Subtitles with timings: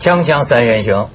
[0.00, 1.10] 锵锵三人行，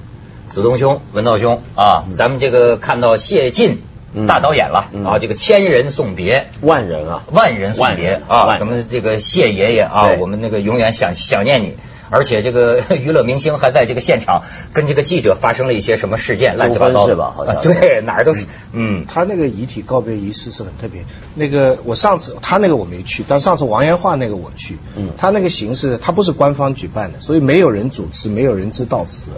[0.48, 3.82] 子东兄、文道兄啊，咱们这个看到谢晋
[4.28, 6.50] 大导演了、嗯啊，这个千人送别。
[6.60, 8.44] 万人啊，万人送别啊！
[8.46, 11.76] 万咱们这个谢爷爷啊，我们那个永远想想念你。
[12.10, 14.42] 而且这个 娱乐明星还在这个现场
[14.72, 19.04] 跟这个记者发生了一些什么事件，乱七八糟的是吧好像啊对，哪儿都是嗯。
[19.08, 21.04] 他那个遗体告别仪式是很特别。
[21.34, 24.78] 那个我上次他那个我没去，但上次王延化那个我去。
[24.96, 29.30] 嗯他那个形式他不是官方举办的，所以没有人主持，没有人知道词。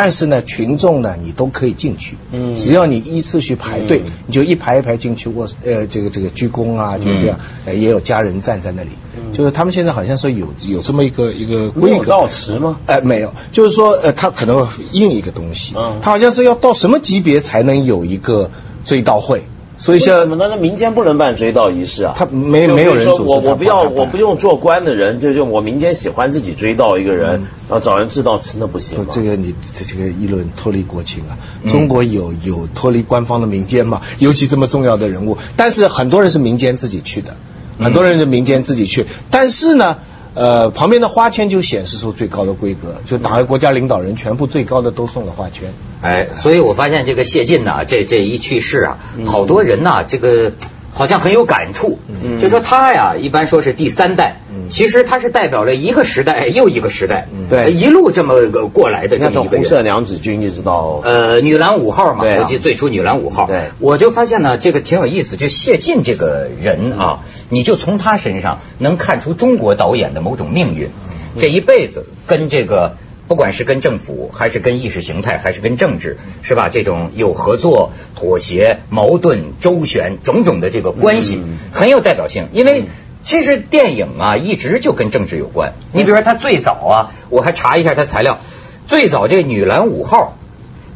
[0.00, 2.56] 但是呢，群众呢，你都可以进去，嗯。
[2.56, 4.12] 只要你依次去排队，嗯。
[4.28, 8.90] 你就一排一排进去握呃这个这个鞠躬啊，就这样，呃也有家人站在那里，
[9.32, 11.86] 就是他们现在好像说有有这么一个一个规格。
[11.88, 12.78] 没有到词吗？
[12.86, 15.98] 呃，没有，就是说，呃，他可能印一个东西，嗯。
[16.00, 18.52] 他好像是要到什么级别才能有一个
[18.84, 19.42] 追悼会，
[19.78, 20.48] 所以为什么像呢？
[20.50, 22.12] 那民间不能办追悼仪式啊？
[22.16, 29.06] 他没没有人说组织他我我不要我不用做官的人，就就我民间喜欢自己追悼一个人，然后找人制悼词，那不行吗？
[29.12, 37.36] 这个你这这个议论脱离国情啊，嗯中国有有脱离官方的民间嘛，尤其这么重要的人物，但是很多人是民间自己去的，
[37.78, 39.96] 嗯很多人是民间自己去，但是呢。
[40.34, 45.72] 呃，旁边的花圈就显示出最高的规格，就党和国家领导人全部最高的都送了花圈。
[46.00, 50.52] 哎，所以我发现这个谢晋呐、这这一去世啊，嗯好多人呐、这个
[50.90, 51.98] 好像很有感触。
[52.22, 59.66] 嗯就说他呀，一般说是第三代，嗯其实他是代表了一个时代又一个时代，对一路这么个过来的这么一个人。
[59.66, 65.36] 色娘子军一直到呃，女篮五号嘛，对啊我记得最初女篮五号，对我就发现呢，这个挺有意思。
[65.36, 70.90] 就谢晋这个人啊，你就从他身上能看出中国导演的某种命运。
[71.38, 72.96] 这一辈子跟这个，
[73.28, 76.70] 不管是跟政府，还是跟意识形态，还是跟政治，是吧？
[76.70, 82.48] 这种有合作、妥协、矛盾、周旋种种的这个关系，嗯很有代表性。
[82.52, 82.84] 因为
[83.24, 85.74] 其实电影啊，一直就跟政治有关。
[85.92, 88.38] 你比如说，他最早啊，我还查一下他材料，
[88.86, 90.38] 最早这女篮五号。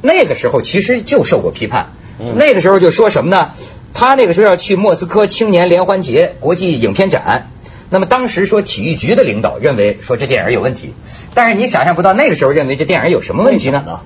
[0.01, 3.51] 那个时候其实就受过批判，嗯那个时候就说什么呢？
[3.95, 7.51] 他那个时候要去莫斯科青年联欢节国际影片展，
[7.93, 10.95] 那么当时说体育局的领导认为说这电影有问题，
[11.35, 14.01] 但是你想象不到那个时候认为这电影有什么问题呢？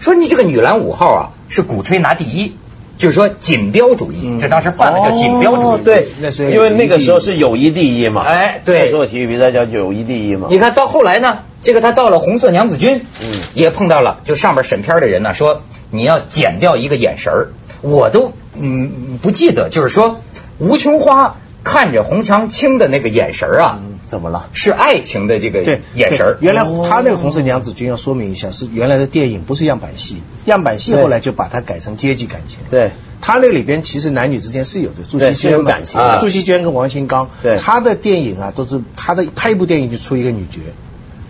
[0.00, 2.56] 说你这个女篮五号啊是鼓吹拿第一，
[2.96, 5.64] 就是说锦标主义，这当时犯了叫锦标主义。
[5.64, 8.22] 哦对，那是因为那个时候是友谊第一嘛。
[8.22, 10.48] 哎对那时候体育比赛叫友谊第一嘛。
[10.50, 15.60] 你看到后来呢，这个他到了红色娘子军，嗯也碰到了，就上面审片的人呢说
[15.90, 17.48] 你要剪掉一个眼神儿，
[17.82, 20.20] 我都嗯不记得，就是说
[20.58, 24.48] 吴琼花看着洪强青的那个眼神儿啊，怎么了？
[24.52, 26.36] 是爱情的这个对，眼神。
[26.40, 30.22] 原来哦他那个《红色娘子军》要说明一下，是原来的电影，不是样板戏。
[30.44, 32.60] 样板戏后来就把它改成阶级感情。
[32.70, 40.60] 对，他那里边其实男女之间是有的，朱熹是有锡娟嘛感情朱熹娟跟王新刚，对他的电影啊都是他的拍一部电影就出一个女角。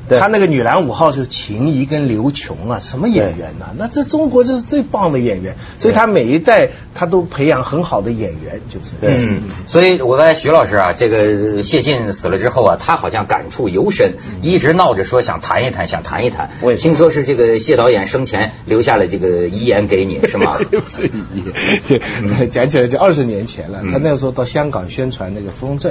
[0.08, 0.18] 对。
[0.18, 8.92] 他那个女篮五号就是秦怡跟刘琼啊，什么演员呐、那这中国这是最棒的演员，所以他每一代他都培养很好的演员，就是。
[9.00, 9.16] 对。
[9.18, 16.50] 嗯，所以我发现徐老师啊，这个谢晋死了之后啊，他好像感触尤深，一直闹着说想谈一谈，想谈一谈。
[16.60, 20.56] 我听说是这个谢导演生前留下了这个遗言给你，是吗？
[22.50, 23.80] 讲起来就二十年前了。
[23.90, 25.90] 他那个时候到香港宣传那个风筝，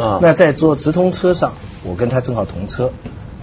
[0.00, 0.18] 啊。
[0.22, 2.92] 那在坐直通车上，我跟他正好同车，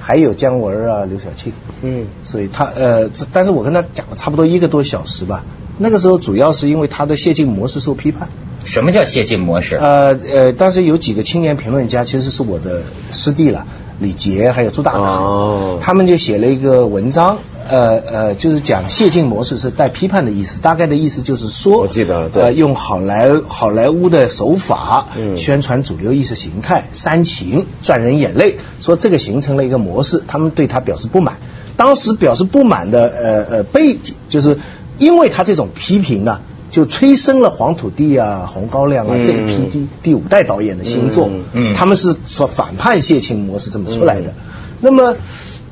[0.05, 5.45] 还有姜文啊、刘晓庆，嗯，所以他呃，但是我跟他讲了差不多一个多小时吧。
[5.77, 8.27] 那个时候主要是因为他的谢晋模式受批判，
[8.65, 9.77] 什么叫谢晋模式？
[9.77, 12.81] 呃呃，当时有几个青年评论家其实是我的
[13.13, 13.65] 师弟了，
[13.99, 15.79] 李杰还有朱大可，哦。
[15.81, 17.37] 他们就写了一个文章，
[17.69, 31.37] 呃呃，就是讲谢晋模式是带批判的意思，大概的意思就是说，我记得对呃，用好莱好莱坞的手法，嗯宣传主流意识形态，煽情赚人眼泪，说这个形成了一个模式，他们对他表示不满。
[31.75, 34.59] 当时表示不满的呃呃背景，就是
[34.97, 36.39] 因为他这种批评呢。
[36.73, 41.29] 就催生了黄土地啊、红高粱啊、嗯这一批第第五代导演的新作，
[41.75, 44.33] 他们是说反叛谢晋模式这么出来的。
[44.81, 45.15] 那么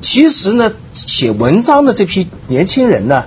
[0.02, 3.24] 其实呢，写文章的这批年轻人呢，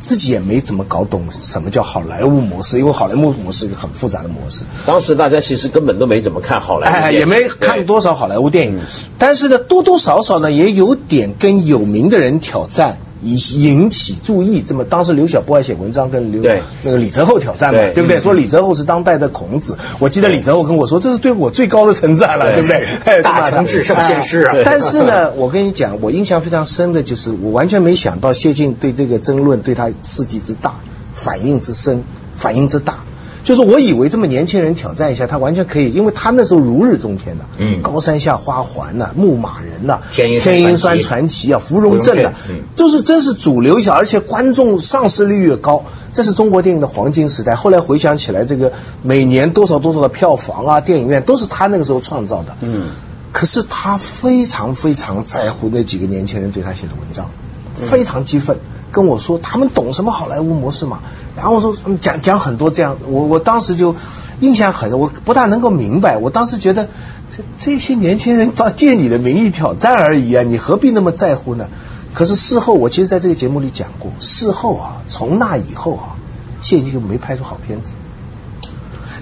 [0.00, 4.64] 自己也没怎么搞懂什么叫好莱坞模式，因为好莱坞模式是一个很复杂的模式。
[4.84, 8.80] 当时大家其实根本都没怎么看好莱坞也没看多少好莱坞电影嗯，
[9.18, 12.98] 但是呢，多多少少呢，也有点跟有名的人挑战。
[13.22, 16.42] 以引起注意，这么当时刘晓波还写文章跟刘
[16.82, 17.92] 那个李泽厚挑战嘛，对。
[17.94, 18.18] 对不对？
[18.18, 18.20] 嗯。
[18.20, 22.86] 说李泽厚是当代的孔子，我记得李泽厚跟我说，这是对我最高的称赞了，对对？
[22.98, 24.54] 不对大成至圣先师啊。
[24.54, 30.74] 哎 但是呢，我跟你讲，我印象非常深的就是，我完全没想到谢晋对这个争论对他刺激之大，
[31.14, 32.04] 反应之深，
[32.36, 32.98] 反应之大。
[33.46, 37.80] 就是我以为这么年轻人挑战一下，他完全可以，因为他那时候如日中天的、嗯。
[37.80, 41.52] 高山下花环呐、牧马人呐、天音山天音山传奇。
[41.52, 42.32] 啊、芙蓉镇呐、
[42.74, 47.54] 就是真是主流一下，而且观众上视率越高，这是中国电影的黄金时代。
[47.54, 48.72] 后来回想起来，这个
[49.02, 52.56] 每年多少多少的票房啊，电影院都是他那个时候创造的。
[52.62, 52.88] 嗯，
[53.30, 58.58] 可是他非常非常在乎那几个年轻人对他写的文章，嗯非常激愤，
[58.92, 61.00] 跟我说他们懂什么好莱坞模式嘛？
[61.36, 63.94] 然后我说嗯讲讲很多这样，我我当时就
[64.40, 66.88] 印象很深，我不大能够明白，我当时觉得
[67.30, 71.68] 这这些年轻人照借你的名义挑战而已啊，你何必那么在乎呢？
[72.14, 76.16] 可是事后，我其实在这个节目里讲过，事后啊，从那以后啊，
[76.62, 77.92] 谢晋就没拍出好片子。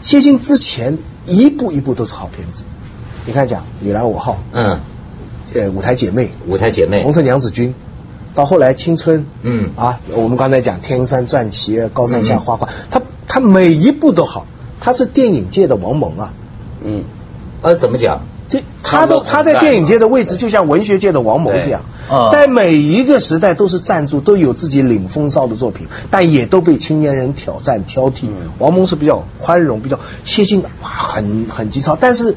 [0.02, 2.62] 谢晋之前一步一步都是好片子，
[3.26, 4.78] 你看讲《你来我好》，嗯，
[5.54, 7.74] 呃，舞台姐妹，舞台姐妹红，色娘子军，
[8.34, 9.70] 到后来青春，嗯。
[9.76, 14.46] 啊，我们刚才讲天山传奇、高山下花花，他他每一部都好，
[14.80, 16.32] 他是电影界的王蒙啊，
[16.82, 17.04] 嗯，
[17.62, 18.22] 呃，怎么讲？
[18.48, 21.82] 这他都他在电影界的位置就像文学界的王蒙这样。
[22.30, 28.26] 在每一个时代都是赞助，都有自己领风骚的作品，但也都被青年人挑战挑剔。
[28.58, 32.36] 王蒙是比较宽容，比较谢晋哇很很急躁，但是。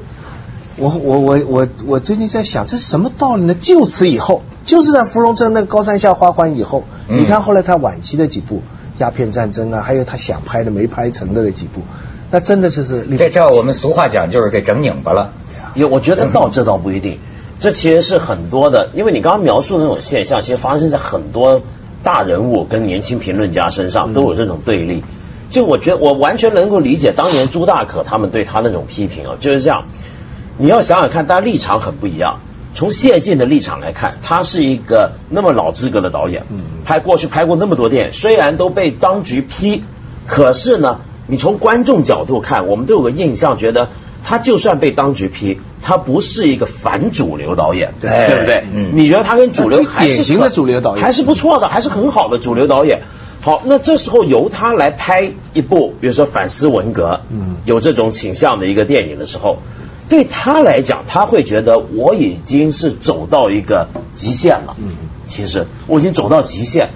[0.77, 3.55] 我我我我我最近在想，这什么道理呢？
[3.55, 8.61] 就此以后，就是在芙蓉镇那个高山下花环以后，嗯你看后来他晚期的几部
[8.99, 11.81] 鸦片战争啊，还有他想拍的没拍成的那几部，
[12.29, 15.33] 那真的就是令这照我们俗话讲，就是给整拧巴了。
[15.73, 17.17] 也我觉得倒这倒不一定，
[17.59, 21.61] 这其实是很多的，因为你刚刚描述的那种现象，其实发生在很多
[22.03, 25.03] 大人物跟年轻评论家身上都有这种对立。
[25.49, 29.85] 就我觉得我完全能够理解当年朱大可他们对他那种批评啊，就是这样。
[30.57, 32.39] 你要想想看，大家立场很不一样。
[32.75, 36.43] 从谢晋的立场来看，他是一个那么老资格的导演，
[36.85, 39.83] 拍过去拍过那么多电影，虽然都被当局批，
[40.27, 43.89] 可是呢，你从观众角度看，我们都有个印象，觉得
[44.23, 48.63] 他就算被当局批，他不是一个反主流导演，对对不对？
[48.71, 53.01] 嗯你觉得他跟主流还是典型的主流导演还是不错的，还是很好的主流导演。
[53.41, 59.59] 好，那这时候由他来拍一部，比如说反思文革，嗯有这种倾向的一个电影的时候，
[60.09, 64.75] 对他来讲，他会觉得我已经是走到一个极限了。
[64.79, 64.89] 嗯
[65.27, 66.89] 其实我已经走到极限。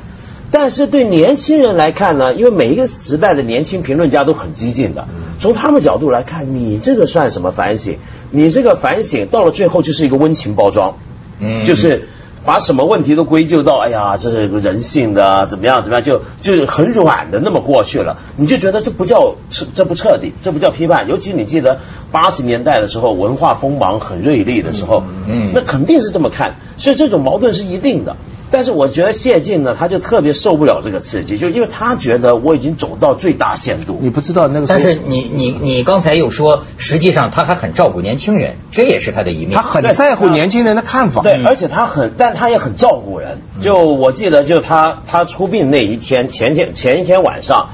[0.52, 5.08] 但是对年轻人来看呢，因为每一个时代的年轻评论家都很激进的，
[5.40, 7.98] 从他们角度来看，你这个算什么反省？
[8.32, 10.98] 你这个反省到了最后就是一个温情包装，
[11.40, 12.08] 嗯就是
[12.44, 21.08] 把什么问题都归咎到，哎呀，这是人性的啊怎么样怎么样，就就很软的那么过去了，你就觉得这不叫彻，这不彻底，这不叫批判。
[21.08, 21.80] 尤其你记得
[22.12, 28.16] 八十年代的时候，文化锋芒很锐利的时候，嗯那肯定是这么看，所以这种矛盾是一定的。
[28.52, 33.98] 但是我觉得谢晋呢，他就特别受不了这个刺激，就因为他觉得我已经走到最大限度。
[34.02, 39.52] 你不知道那个，但是你你你刚才又说，实际上他还很照顾年轻人，这也是他的一面。
[39.54, 41.22] 他很在乎年轻人的看法。
[41.22, 43.40] 对，嗯而且他很，但他也很照顾人。
[43.62, 47.70] 就我记得，就他他出殡那一天，前天前一天晚上，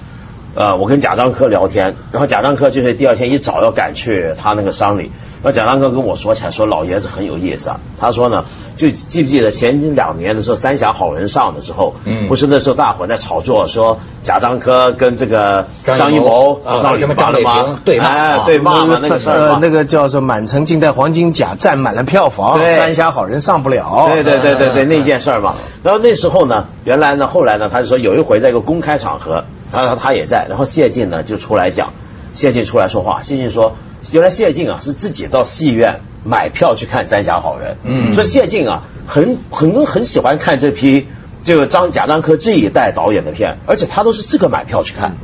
[0.54, 7.80] 呃，我跟贾樟柯聊天，然后贾樟柯就是第二天一早要赶去他那个丧礼，然后贾樟柯跟我说起来，说老爷子很有意思啊。
[8.00, 8.46] 他说呢，
[8.78, 12.28] 就记不记得前两年的时候，《三峡好人》上的时候，嗯。
[12.28, 17.56] 不是那时候大伙在炒作说贾樟柯跟这个张艺谋闹什么张伟吗？
[17.56, 22.76] 吗平对骂对骂嘛那那个事儿那个叫做满城尽带黄金甲，占满了票房，对。
[22.76, 24.10] 三峡好人上不了。
[24.12, 25.56] 对对对对对，嗯那件事儿嘛。
[25.84, 31.94] 然后那时候呢，原来呢，后来呢，他就说有一回在一个公开场合，然后他也在，然后谢晋呢就出来讲，
[32.34, 33.76] 谢晋出来说话，谢晋说，
[34.12, 41.08] 原来谢晋啊是自己到戏院买票去看《三峡好人》，嗯说谢晋啊很很很喜欢看这批
[41.44, 45.16] 这个张贾樟柯这一代导演的片，而且他都是自个买票去看。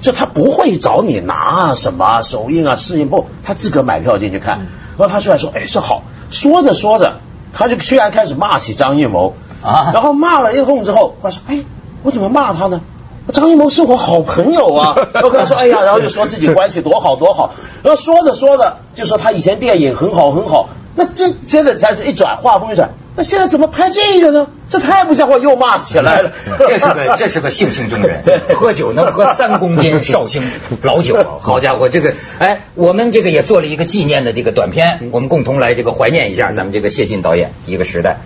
[0.00, 4.68] 就他不会找你拿什么首映啊、试映不，他自个买票进去看。
[4.96, 7.18] 然后他出来说：“哎，这好。”说着说着，
[7.52, 11.64] 他就居然开始骂起张艺谋啊然后骂了一通之后，他说：“哎，
[12.04, 12.80] 我怎么骂他呢？
[13.32, 20.70] 张艺谋是我好朋友啊。”然后跟他说：“哎呀，然后就说自己关系多好多好。”然后说着说着就说他以前电影很好很好。
[20.94, 24.48] 那这真的才是一转画风一转，那现在怎么拍这个呢？
[24.68, 26.32] 这太不像话，又骂起来了。
[26.66, 28.24] 这是个这是个性情中人，
[28.56, 30.42] 喝酒能喝三公斤 绍兴
[30.82, 38.18] 老酒啊，好家伙，这个哎，我们这个也做了一个纪念的这个短片，我们共同来这个怀念一下咱们这个谢晋导演一个时代。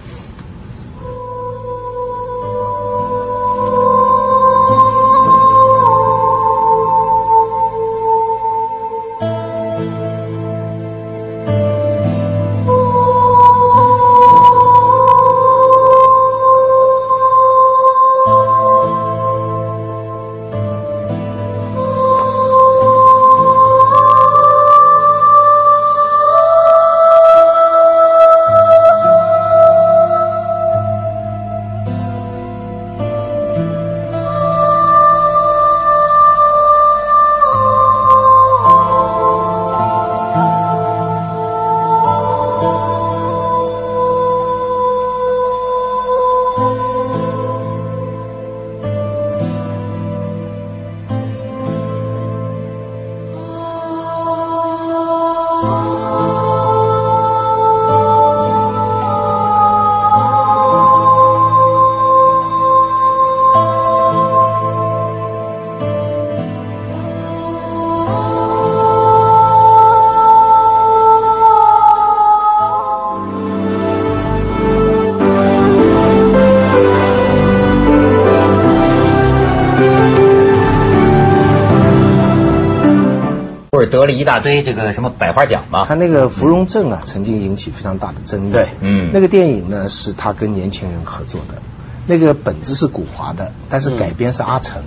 [84.32, 85.84] 大堆这个什么百花奖嘛。
[85.84, 88.50] 他那个《芙蓉镇》啊，曾经引起非常大的争议。
[88.50, 91.60] 对嗯那个电影呢是他跟年轻人合作的，
[92.06, 94.82] 那个本子是古华的，但是改编是阿成。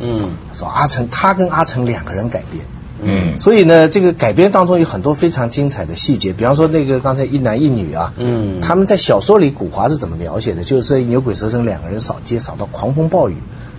[0.00, 2.66] 嗯说阿成，他跟阿成两个人改编。
[3.00, 10.62] 嗯所以呢，这个改编当中有很多非常精彩的细节，比方说那个刚才一男一女啊，嗯他们在小说里古华是怎么描写的？
[10.62, 13.36] 就是牛鬼蛇神两个人扫街扫到狂风暴雨，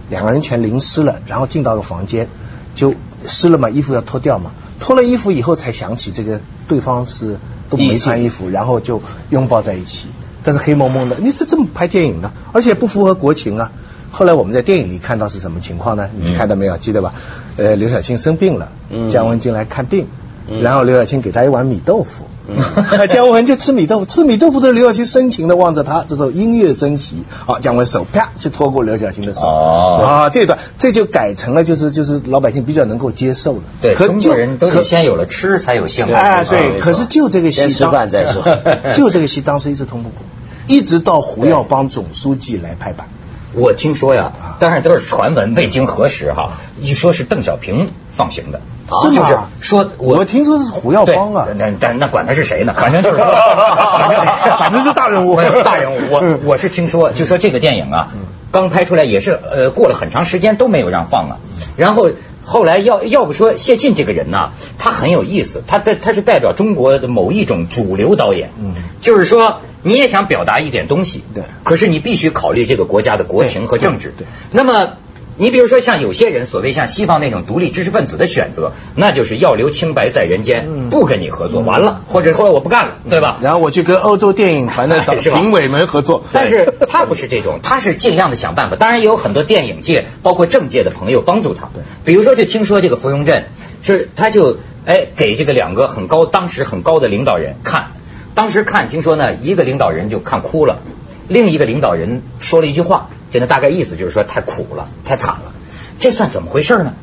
[0.09, 2.27] 两个人全淋湿了，然后进到个房间，
[2.73, 2.95] 就
[3.27, 7.37] 湿了嘛，衣服要脱掉嘛，脱了衣服以后才想起这个对方是
[7.69, 10.07] 都没穿衣服，然后就拥抱在一起，
[10.43, 12.31] 但是黑蒙蒙的，你是这么拍电影的？
[12.53, 13.71] 而且不符合国情啊。
[14.11, 16.09] 后来我们在电影里看到是什么情况呢？
[16.17, 16.77] 你看到没有？
[16.77, 17.13] 记得吧？
[17.57, 20.07] 呃，刘晓庆生病了，嗯姜文进来看病，
[20.47, 23.07] 嗯然后刘晓庆给他一碗米豆腐，嗯。
[23.09, 30.01] 姜文就吃米豆腐，吃米豆腐的刘晓庆深情的望着他，这时候音乐升起，好，姜文手啪就拖过刘晓庆的手，哦。
[30.05, 36.05] 啊，这段这就改成了就是就是老百姓比较能够接受了，对，可就中国人都可得先有了吃才有性。
[36.11, 38.43] 哎，对，可是就这个戏先吃当饭再说。
[38.93, 40.19] 就这个戏当时一直通不过，
[40.67, 43.07] 一直到胡耀邦总书记来拍板。
[43.53, 46.51] 我听说呀啊，当然都是传闻，未经核实哈。
[46.79, 52.73] 一说是邓小平放行的，啊就是说我我听说是胡耀邦啊，但但那管他是谁呢？
[52.75, 53.25] 反正就是说，
[53.97, 54.25] 反正
[54.57, 55.97] 反正是大人物 我大人物。
[56.11, 58.09] 我嗯我是听说，就说这个电影啊，
[58.51, 61.37] 刚拍出来也是呃过了很长时间都没有让放啊，
[61.77, 62.09] 然后。
[62.45, 68.73] 后来要要不说谢晋这个人呢，他很有意思，他他他是代表中国的某一种主流导演，嗯。
[69.01, 71.43] 就是说你也想表达一点东西，对。
[71.63, 74.27] 可是你必须考虑这个国家的国情和政治，对对。
[74.51, 74.93] 那么。
[75.37, 83.39] 你比如说，像有些人所谓像西方那种独立知识分子的选择，那就是要留清白在人间，嗯不跟你合作，完了，或者说我不干了，对吧？
[83.41, 88.77] 然后我去跟欧洲电影团的评委们合作， 但是他不是这种，他是尽量的想办法。
[88.77, 91.69] 当然也有很多电影界，包括政界的朋友帮助他。
[92.05, 93.45] 比如说，就听说这个芙蓉镇，
[93.81, 97.91] 是他就哎给这个两个很高，当时很高的领导人看，
[98.35, 100.79] 当时看听说呢，一个领导人就看哭了，
[101.27, 105.53] 另一个领导人说了一句话，这个大概意思就是说太苦了，太惨了，
[105.99, 106.93] 这算怎么回事呢？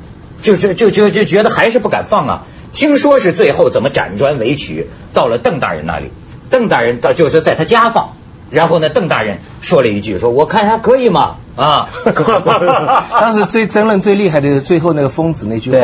[0.42, 2.42] 就是就就就觉得还是不敢放啊。
[2.72, 6.10] 听说是最后怎么辗转委曲，到了邓大人那里，
[6.50, 8.14] 邓大人到就是在他家放。
[8.50, 11.88] 然后呢，邓大人说了一句：“说我看还可以嘛，啊，
[13.10, 15.78] 当时最争论最厉害的是最后那个疯子那句话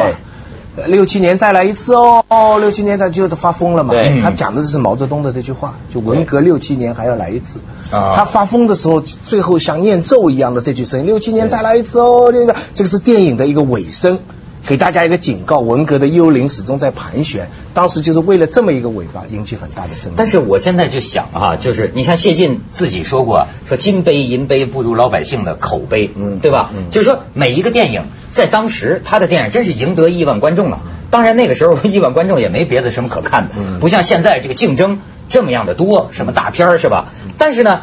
[0.86, 3.94] 六七年再来一次哦，哦六七年他就发疯了嘛。
[3.94, 7.58] 对他讲的是毛泽东的这句话，就文革六七年还要来一次。
[7.90, 14.18] 啊他发疯的时候，最后像念咒一样的这句声音，六七年再来一次哦，这个这个是电影的一个尾声，
[14.66, 17.48] 给大家一个警告，文革的幽灵始终在盘旋。
[17.74, 20.14] 当时就是为了这么一个尾巴，引起很大的争议。
[20.16, 26.70] 但是我现在就想啊，就是你像谢晋自己说过，说金杯银杯不如老百姓的口碑，嗯对吧？
[26.76, 30.80] 嗯就是说每一个电影在当时他的电影真是赢得亿万观众了。
[31.10, 37.08] 当然那个时候亿万观众也没别的什么可看的，嗯不像现在这个竞争这么样的多，什么大片儿是吧？
[37.24, 37.82] 嗯但是呢，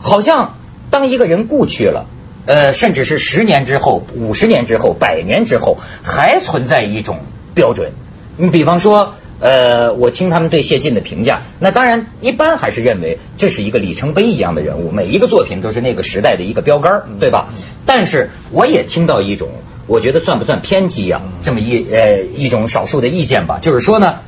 [0.00, 0.54] 好像
[0.90, 2.06] 当一个人故去了。
[2.46, 7.18] 呃，甚至是十年之后、五十年之后、百年之后，还存在一种
[7.52, 7.92] 标准。
[8.38, 17.48] 你比方说，呃，我听他们对谢晋的评价，那当然一般还是认为这是一个里程碑一样的人物，每一个作品都是那个时代的一个标杆，对吧？
[17.84, 19.50] 但是我也听到一种，
[19.88, 21.22] 我觉得算不算偏激啊？
[21.42, 24.20] 这么一呃一种少数的意见吧，就是说呢，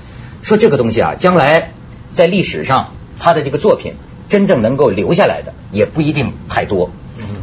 [0.42, 1.72] 说这个东西啊，将来
[2.10, 3.94] 在历史上他的这个作品
[4.28, 6.90] 真正能够留下来的也不一定太多。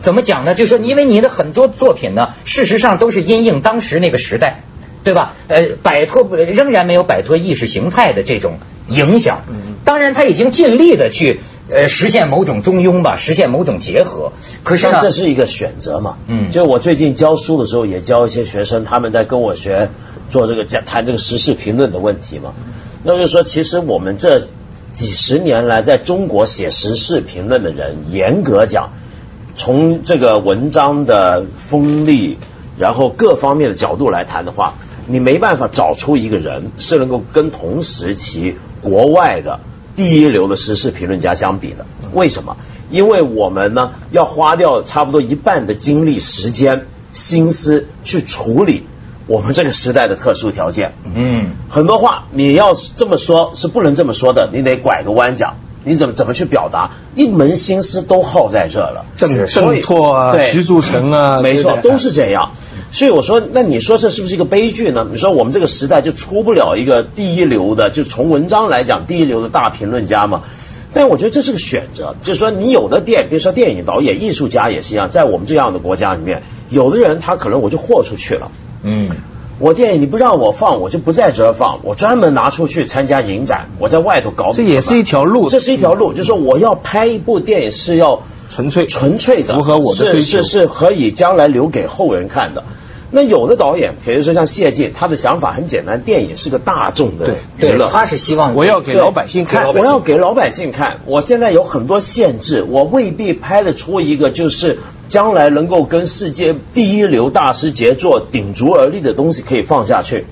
[0.01, 0.55] 怎么讲呢？
[0.55, 4.63] 就是说，因为你的很多作品呢，事实上都是因应当时那个时代，
[5.03, 5.33] 对吧？
[5.47, 8.57] 呃，摆脱不仍然没有摆脱意识形态的这种
[8.89, 9.43] 影响。
[9.87, 11.39] 当然，他已经尽力的去
[11.69, 14.33] 呃实现某种中庸吧，实现某种结合。
[14.65, 16.17] 可是这是一个选择嘛。
[16.27, 19.89] 嗯就我最近教书的时候，也教一些学生，他们在跟我学
[20.29, 22.53] 做这个讲谈这个时事评论的问题嘛。
[23.03, 24.49] 那就是说，其实我们这
[24.91, 28.89] 几十年来在中国写时事评论的人，严格讲，
[29.55, 32.37] 从这个文章的锋利，
[32.77, 34.73] 然后各方面的角度来谈的话，
[35.05, 39.61] 你没办法找出一个人是能够跟同时期国外的
[39.97, 41.85] 第一流的时事评论家相比的。
[42.13, 42.55] 为什么？
[42.89, 48.85] 因为我们呢要花掉差不多一半的精力、时间、心思去处理
[49.25, 50.93] 我们这个时代的特殊条件。
[51.13, 55.55] 嗯，很多话你要这么说，是不能这么说的，你得拐个弯讲。
[55.83, 56.91] 你怎么怎么去表达？
[57.15, 59.05] 一门心思都耗在这了。
[59.17, 62.51] 邓邓拓啊徐铸成啊没错，都是这样。
[62.91, 65.07] 所以我说，那你说这是不是一个悲剧呢？
[65.11, 70.43] 你说我们这个时代就出不了一个第一流的，就从文章来讲第一流的大评论家嘛？
[70.93, 78.51] 但我觉得这是个选择，就是说你有的电，比如说电影导演、艺术家也是一样，在我们这样的国家里面，有的人他可能我就豁出去了。
[78.83, 79.09] 嗯，
[79.59, 84.53] 我电影你不让我放，我就不在这儿放，我专门拿出去参加影展，我在外头搞。
[84.53, 92.63] 这也是一条路，这是一条路，就是说我要拍一部电影是要纯粹纯粹的，符合我的追求，是是可以将来留给后人看的。
[93.09, 100.97] 那有的导演，比如说像谢晋，他的想法很简单，电影是个大众的娱乐，他是希望我要给老百姓看，我要给老百姓看。
[101.05, 110.25] 我现在有很多限制，我未必拍得出一个就是将来能够跟世界第一流大师杰作顶足而立的东西可以放下去。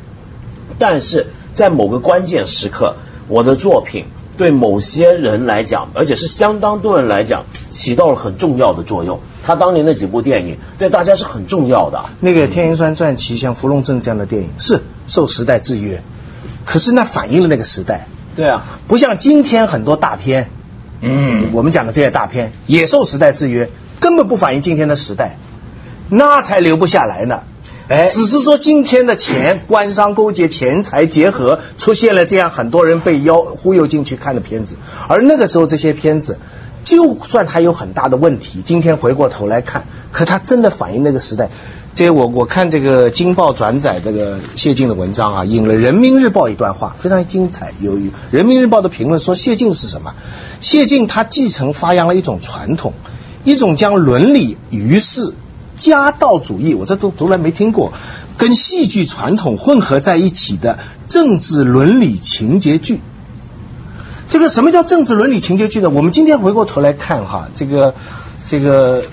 [0.77, 2.95] 但是在某个关键时刻，
[3.29, 4.05] 我的作品。
[4.37, 9.19] 对某些人来讲，而且是相当多人来讲，起到了很重要的作用。
[9.45, 12.05] 他当年那几部电影对大家是很重要的。
[12.19, 16.01] 那个《天云山传奇》像《芙蓉镇》这样的电影是受时代制约，
[16.65, 18.07] 可是那反映了那个时代。
[18.35, 20.49] 对啊，不像今天很多大片，
[20.99, 25.37] 嗯，我们讲的这些大片也受时代制约，根本不反映今天的时代，
[26.09, 27.43] 那才留不下来呢。
[27.87, 34.75] 哎，只是说今天的钱，官商勾结、钱财结合，出现了这样很多人被邀忽悠进去看的片子。
[35.07, 36.39] 而那个时候这些片子，
[36.83, 41.49] 就算它有很大的问题，今天回过头来看，可它真的反映那个时代。
[41.93, 47.71] 这我我看这个《京报》转载这个谢晋的文章啊，引了《人民日报》一段话，非常精彩。
[47.79, 50.15] 由于《人民日报》的评论说，谢晋是什么？
[50.59, 52.93] 谢晋他继承发扬了一种传统，
[53.43, 55.33] 一种将伦理于世。
[55.75, 57.93] 家道主义，我这都从来没听过，
[58.37, 63.01] 跟戏剧传统混合在一起的政治伦理情节剧。
[64.27, 65.89] 这个什么叫政治伦理情节剧呢？
[65.89, 67.93] 我们今天回过头来看哈，这个
[68.49, 69.03] 这个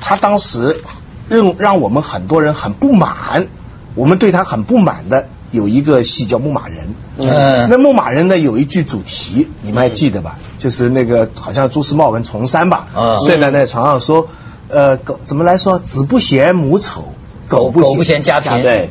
[0.00, 0.76] 他当时
[1.28, 3.46] 让让我们很多人很不满，
[3.94, 6.86] 我们对他很不满的有一个戏叫《牧马人》。
[7.18, 10.38] 嗯，那《牧马人》呢有一句主题，你们还记得吧？
[10.58, 12.88] 就是那个好像朱时茂跟崇山吧，
[13.24, 14.28] 睡在那床上说。
[14.68, 15.78] 呃，狗怎么来说？
[15.78, 17.12] 子不嫌母丑，
[17.48, 18.62] 狗不不嫌家贫。
[18.62, 18.90] 对，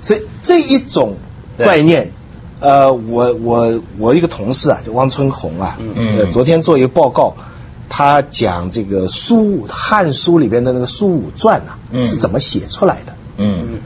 [0.00, 1.16] 所以这一种
[1.58, 2.12] 概念，
[2.60, 7.36] 呃，我我我一个同事啊，就汪春红啊，嗯，昨天做一个报告，
[7.90, 11.60] 他讲这个苏武《汉书》里边的那个《苏武传》
[11.98, 13.12] 呐，是怎么写出来的？
[13.36, 13.80] 嗯，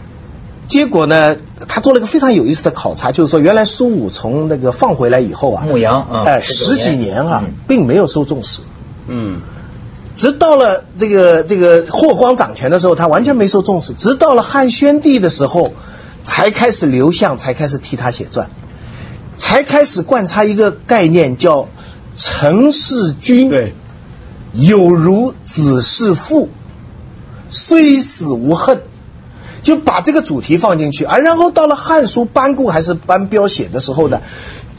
[0.69, 1.37] 结果呢，
[1.67, 8.63] 他做了一个非常有意思的考察，就是说，原来苏武从那个放回来以后啊，牧羊，哎，十几年啊，并没有受重视。
[9.09, 9.41] 嗯。
[10.23, 13.93] 直到了这个这个霍光掌权的时候，他完全没受重视。
[13.93, 15.73] 直到了汉宣帝的时候，
[16.23, 18.49] 才开始刘向才开始替他写传，
[19.37, 21.67] 才开始贯插一个概念叫
[22.17, 23.75] “臣弑君，对，
[24.53, 26.51] 有如子弑父，
[27.51, 28.83] 虽死无恨”，
[29.65, 31.03] 就把这个主题放进去。
[31.03, 34.21] 而然后到了《汉书》班固还是班彪写的时候呢？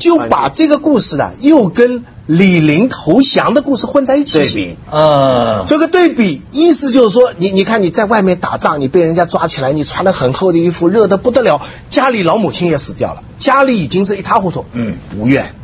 [0.04, 15.56] 就把这个故事呢，又跟李陵投降的故事混在一起对比啊，这个对比意思就是说，你你看你在外面打仗，你被人家抓起来，你穿的很厚的衣服，热的不得了，家里老母亲也死掉了，家里已经是一塌糊涂，嗯，无怨，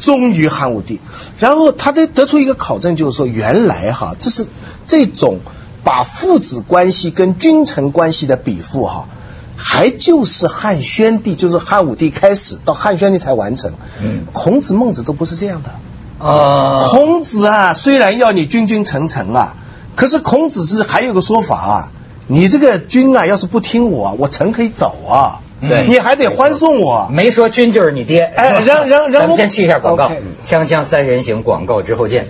[0.00, 0.98] 忠于汉武帝。
[1.38, 4.46] 然后他得得出一个考证，就是说，原来哈，这是
[4.86, 5.40] 这种
[5.84, 9.08] 把父子关系跟君臣关系的比附哈。
[9.56, 13.72] 还就是汉宣帝，就是汉武帝开始到汉宣帝才完成。
[14.02, 16.26] 嗯，孔子、孟子都不是这样的。
[16.26, 19.54] 啊，孔子啊，虽然要你君君臣臣啊，
[19.96, 21.88] 可是孔子是还有个说法啊，
[22.26, 25.40] 你这个君啊，要是不听我，我臣可以走啊。
[25.60, 27.08] 对，你还得欢送我。
[27.10, 28.22] 没说君就是你爹。
[28.22, 30.10] 哎，然然然，咱们先去一下广告，
[30.44, 32.26] 锵锵三人行广告之后见。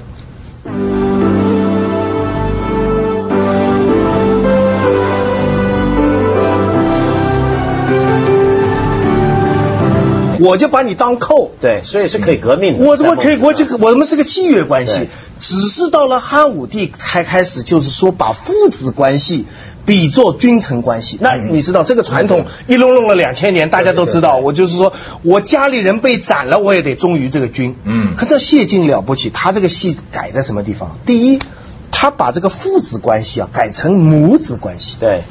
[10.45, 12.85] 我就把你当寇，对，所以是可以革命的。
[12.85, 13.39] 我怎么可以？
[13.39, 15.09] 我就我们是个契约关系，
[15.41, 19.47] 只是到了汉武帝才开始，就是说把父子关系
[19.87, 21.19] 比作君臣关系。
[21.21, 24.37] 那你知道这个传统一弄弄了两千年，大家都知道。
[24.37, 27.75] 我就是说我家里人被斩了，我也得忠于这个君。
[27.85, 28.15] 嗯。
[28.17, 30.99] 可这谢晋了不起，他这个戏改在什么地方？
[31.07, 31.39] 第一，
[31.91, 34.97] 他把这个父子关系啊改成母子关系。
[35.01, 35.23] 对。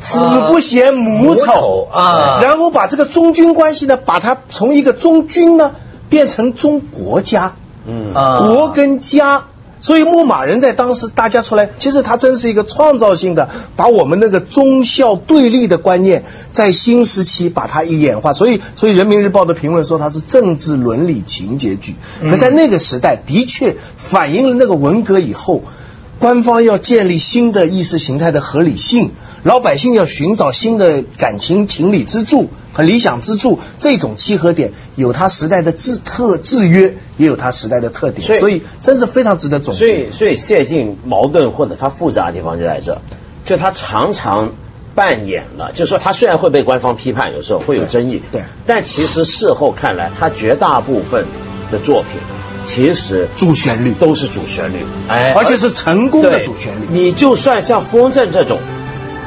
[0.00, 5.74] 子不嫌母丑啊，然后把这个中军关系呢，把它从一个中军呢
[6.08, 7.56] 变成中国家，
[7.86, 8.14] 嗯。
[8.14, 9.44] 啊，国跟家，
[9.80, 25.62] 所以牧马人在当时大家出来，其实他真是一个创造性的，把我们那个忠孝对立的观念在新时期把它一演化，所以所以人民日报的评论说它是政治伦理情节剧，可在那个时代的确反映了那个文革以后，
[26.18, 29.12] 官方要建立新的意识形态的合理性。
[29.44, 39.78] 老百姓要寻找新的感情情理支柱和理想支柱，这种契合点有它时代的制特制约，也有它时代的特点，所以真是非常值得总结。
[39.78, 43.00] 所以，所以谢晋矛盾或者他复杂的地方就在这，
[43.46, 44.54] 就他常常
[44.96, 51.26] 扮演了，就是说他虽然会被官方批判，有时候会有争议，对，但其实事后看来，他绝大部分
[51.70, 52.20] 的作品
[52.68, 56.86] 其实主旋律都是主旋律，哎而且是成功的主旋律。
[56.90, 58.60] 你就算像风筝这种，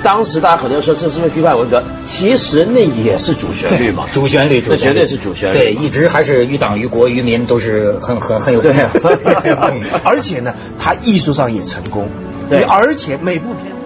[0.03, 1.83] 当时大家可能说这是不是批判文革？
[2.05, 5.57] 其实那也是主旋律嘛，主旋律，主旋律绝对是主旋律。
[5.57, 8.71] 对，一直还是于党于国于民都是很很 很有对
[10.05, 12.07] 而且呢，他艺术上也成功，
[12.47, 13.80] 对而且每部片子。